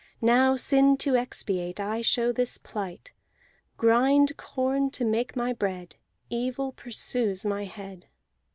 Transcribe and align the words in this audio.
Now, 0.23 0.55
sin 0.55 0.97
to 0.97 1.15
expiate, 1.15 1.79
I 1.79 2.01
show 2.01 2.31
this 2.31 2.57
plight: 2.57 3.13
Grind 3.77 4.35
corn 4.35 4.89
to 4.89 5.05
make 5.05 5.35
my 5.35 5.53
bread. 5.53 5.95
Evil 6.31 6.71
pursues 6.71 7.45
my 7.45 7.65
head." 7.65 8.07